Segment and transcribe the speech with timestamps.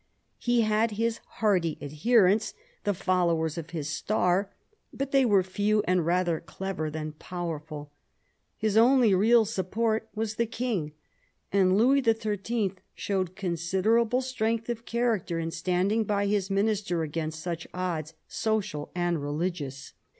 [0.39, 2.55] He had his hearty adherents,
[2.85, 4.49] the followers of his star,
[4.91, 7.91] but they were few and rather clever than powerful.
[8.57, 10.93] His only real support was the King.
[11.51, 12.73] And Louis XIII.
[12.95, 19.21] showed considerable strength of character in standing by his Minister against such odds, social and
[19.21, 19.93] religious.